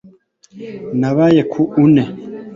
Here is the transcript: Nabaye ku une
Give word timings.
Nabaye 0.99 1.41
ku 1.51 1.61
une 1.83 2.01